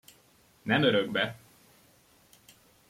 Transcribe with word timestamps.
Nem 0.63 0.83
örökbe! 0.83 1.39